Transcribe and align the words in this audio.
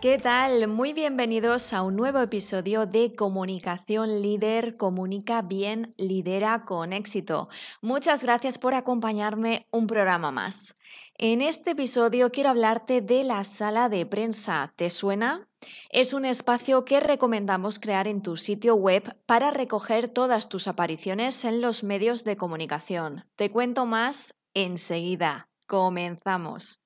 ¿Qué 0.00 0.16
tal? 0.16 0.66
Muy 0.66 0.94
bienvenidos 0.94 1.74
a 1.74 1.82
un 1.82 1.94
nuevo 1.94 2.20
episodio 2.20 2.86
de 2.86 3.14
Comunicación 3.14 4.22
Líder, 4.22 4.78
Comunica 4.78 5.42
bien, 5.42 5.94
lidera 5.98 6.64
con 6.64 6.94
éxito. 6.94 7.50
Muchas 7.82 8.22
gracias 8.22 8.56
por 8.56 8.72
acompañarme 8.72 9.66
un 9.70 9.86
programa 9.86 10.30
más. 10.30 10.78
En 11.18 11.42
este 11.42 11.72
episodio 11.72 12.30
quiero 12.30 12.48
hablarte 12.48 13.02
de 13.02 13.24
la 13.24 13.44
sala 13.44 13.90
de 13.90 14.06
prensa. 14.06 14.72
¿Te 14.74 14.88
suena? 14.88 15.50
Es 15.90 16.14
un 16.14 16.24
espacio 16.24 16.86
que 16.86 17.00
recomendamos 17.00 17.78
crear 17.78 18.08
en 18.08 18.22
tu 18.22 18.38
sitio 18.38 18.76
web 18.76 19.18
para 19.26 19.50
recoger 19.50 20.08
todas 20.08 20.48
tus 20.48 20.66
apariciones 20.66 21.44
en 21.44 21.60
los 21.60 21.84
medios 21.84 22.24
de 22.24 22.38
comunicación. 22.38 23.26
Te 23.36 23.50
cuento 23.50 23.84
más 23.84 24.34
enseguida. 24.54 25.50
Comenzamos. 25.66 26.79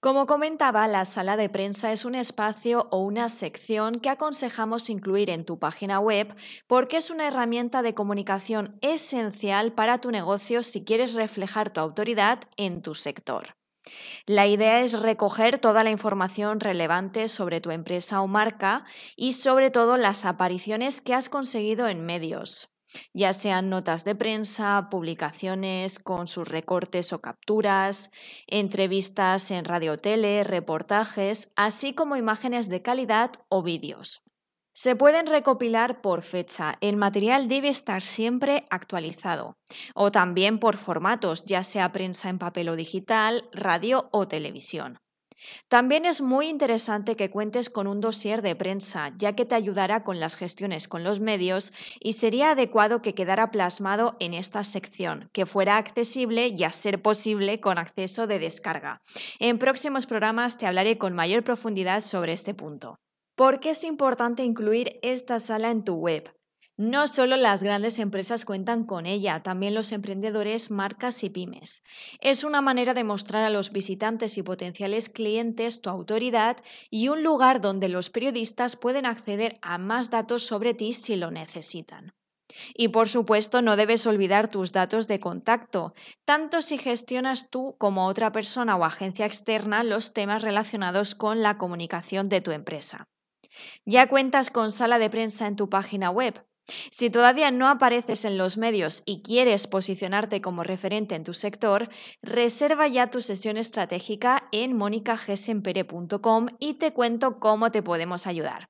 Como 0.00 0.26
comentaba, 0.26 0.88
la 0.88 1.04
sala 1.04 1.36
de 1.36 1.50
prensa 1.50 1.92
es 1.92 2.06
un 2.06 2.14
espacio 2.14 2.88
o 2.90 3.00
una 3.00 3.28
sección 3.28 3.96
que 3.96 4.08
aconsejamos 4.08 4.88
incluir 4.88 5.28
en 5.28 5.44
tu 5.44 5.58
página 5.58 6.00
web 6.00 6.34
porque 6.66 6.96
es 6.96 7.10
una 7.10 7.28
herramienta 7.28 7.82
de 7.82 7.92
comunicación 7.92 8.78
esencial 8.80 9.74
para 9.74 9.98
tu 9.98 10.10
negocio 10.10 10.62
si 10.62 10.84
quieres 10.84 11.12
reflejar 11.12 11.68
tu 11.68 11.80
autoridad 11.80 12.40
en 12.56 12.80
tu 12.80 12.94
sector. 12.94 13.56
La 14.24 14.46
idea 14.46 14.80
es 14.80 14.98
recoger 14.98 15.58
toda 15.58 15.84
la 15.84 15.90
información 15.90 16.60
relevante 16.60 17.28
sobre 17.28 17.60
tu 17.60 17.70
empresa 17.70 18.22
o 18.22 18.26
marca 18.26 18.86
y 19.16 19.34
sobre 19.34 19.70
todo 19.70 19.98
las 19.98 20.24
apariciones 20.24 21.02
que 21.02 21.12
has 21.12 21.28
conseguido 21.28 21.88
en 21.88 22.06
medios 22.06 22.69
ya 23.12 23.32
sean 23.32 23.70
notas 23.70 24.04
de 24.04 24.14
prensa, 24.14 24.88
publicaciones 24.90 25.98
con 25.98 26.28
sus 26.28 26.48
recortes 26.48 27.12
o 27.12 27.20
capturas, 27.20 28.10
entrevistas 28.46 29.50
en 29.50 29.64
radio 29.64 29.96
tele, 29.96 30.44
reportajes, 30.44 31.52
así 31.56 31.94
como 31.94 32.16
imágenes 32.16 32.68
de 32.68 32.82
calidad 32.82 33.32
o 33.48 33.62
vídeos. 33.62 34.22
Se 34.72 34.94
pueden 34.94 35.26
recopilar 35.26 36.00
por 36.00 36.22
fecha, 36.22 36.76
el 36.80 36.96
material 36.96 37.48
debe 37.48 37.68
estar 37.68 38.02
siempre 38.02 38.64
actualizado, 38.70 39.56
o 39.94 40.10
también 40.10 40.58
por 40.58 40.76
formatos, 40.76 41.44
ya 41.44 41.64
sea 41.64 41.92
prensa 41.92 42.28
en 42.28 42.38
papel 42.38 42.68
o 42.68 42.76
digital, 42.76 43.48
radio 43.52 44.08
o 44.12 44.28
televisión. 44.28 44.98
También 45.68 46.04
es 46.04 46.20
muy 46.20 46.48
interesante 46.48 47.16
que 47.16 47.30
cuentes 47.30 47.70
con 47.70 47.86
un 47.86 48.00
dossier 48.00 48.42
de 48.42 48.56
prensa, 48.56 49.12
ya 49.16 49.34
que 49.34 49.44
te 49.44 49.54
ayudará 49.54 50.04
con 50.04 50.20
las 50.20 50.36
gestiones 50.36 50.88
con 50.88 51.04
los 51.04 51.20
medios 51.20 51.72
y 52.00 52.14
sería 52.14 52.50
adecuado 52.50 53.02
que 53.02 53.14
quedara 53.14 53.50
plasmado 53.50 54.16
en 54.20 54.34
esta 54.34 54.64
sección, 54.64 55.30
que 55.32 55.46
fuera 55.46 55.76
accesible 55.76 56.48
y 56.48 56.64
a 56.64 56.72
ser 56.72 57.02
posible 57.02 57.60
con 57.60 57.78
acceso 57.78 58.26
de 58.26 58.38
descarga. 58.38 59.00
En 59.38 59.58
próximos 59.58 60.06
programas 60.06 60.58
te 60.58 60.66
hablaré 60.66 60.98
con 60.98 61.14
mayor 61.14 61.44
profundidad 61.44 62.00
sobre 62.00 62.32
este 62.32 62.54
punto. 62.54 62.98
¿Por 63.36 63.60
qué 63.60 63.70
es 63.70 63.84
importante 63.84 64.42
incluir 64.42 64.98
esta 65.02 65.40
sala 65.40 65.70
en 65.70 65.84
tu 65.84 65.94
web? 65.94 66.30
No 66.82 67.08
solo 67.08 67.36
las 67.36 67.62
grandes 67.62 67.98
empresas 67.98 68.46
cuentan 68.46 68.84
con 68.84 69.04
ella, 69.04 69.42
también 69.42 69.74
los 69.74 69.92
emprendedores, 69.92 70.70
marcas 70.70 71.22
y 71.24 71.28
pymes. 71.28 71.82
Es 72.22 72.42
una 72.42 72.62
manera 72.62 72.94
de 72.94 73.04
mostrar 73.04 73.44
a 73.44 73.50
los 73.50 73.70
visitantes 73.70 74.38
y 74.38 74.42
potenciales 74.42 75.10
clientes 75.10 75.82
tu 75.82 75.90
autoridad 75.90 76.56
y 76.88 77.08
un 77.08 77.22
lugar 77.22 77.60
donde 77.60 77.90
los 77.90 78.08
periodistas 78.08 78.76
pueden 78.76 79.04
acceder 79.04 79.58
a 79.60 79.76
más 79.76 80.08
datos 80.08 80.46
sobre 80.46 80.72
ti 80.72 80.94
si 80.94 81.16
lo 81.16 81.30
necesitan. 81.30 82.14
Y 82.72 82.88
por 82.88 83.10
supuesto, 83.10 83.60
no 83.60 83.76
debes 83.76 84.06
olvidar 84.06 84.48
tus 84.48 84.72
datos 84.72 85.06
de 85.06 85.20
contacto, 85.20 85.92
tanto 86.24 86.62
si 86.62 86.78
gestionas 86.78 87.50
tú 87.50 87.76
como 87.76 88.06
otra 88.06 88.32
persona 88.32 88.74
o 88.76 88.86
agencia 88.86 89.26
externa 89.26 89.84
los 89.84 90.14
temas 90.14 90.40
relacionados 90.40 91.14
con 91.14 91.42
la 91.42 91.58
comunicación 91.58 92.30
de 92.30 92.40
tu 92.40 92.52
empresa. 92.52 93.04
¿Ya 93.84 94.08
cuentas 94.08 94.48
con 94.48 94.70
sala 94.70 94.98
de 94.98 95.10
prensa 95.10 95.46
en 95.46 95.56
tu 95.56 95.68
página 95.68 96.08
web? 96.08 96.42
Si 96.90 97.10
todavía 97.10 97.50
no 97.50 97.68
apareces 97.68 98.24
en 98.24 98.38
los 98.38 98.56
medios 98.56 99.02
y 99.06 99.22
quieres 99.22 99.66
posicionarte 99.66 100.40
como 100.40 100.62
referente 100.62 101.14
en 101.14 101.24
tu 101.24 101.34
sector, 101.34 101.88
reserva 102.22 102.88
ya 102.88 103.10
tu 103.10 103.20
sesión 103.20 103.56
estratégica 103.56 104.48
en 104.52 104.76
monicagesempere.com 104.76 106.46
y 106.58 106.74
te 106.74 106.92
cuento 106.92 107.38
cómo 107.38 107.70
te 107.70 107.82
podemos 107.82 108.26
ayudar. 108.26 108.68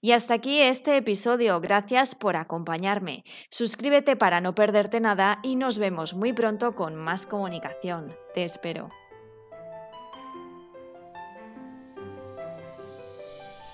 Y 0.00 0.12
hasta 0.12 0.34
aquí 0.34 0.60
este 0.60 0.96
episodio. 0.96 1.60
Gracias 1.60 2.14
por 2.14 2.36
acompañarme. 2.36 3.24
Suscríbete 3.50 4.16
para 4.16 4.40
no 4.40 4.54
perderte 4.54 5.00
nada 5.00 5.38
y 5.42 5.56
nos 5.56 5.78
vemos 5.78 6.14
muy 6.14 6.32
pronto 6.32 6.74
con 6.74 6.96
más 6.96 7.26
comunicación. 7.26 8.16
Te 8.34 8.44
espero. 8.44 8.88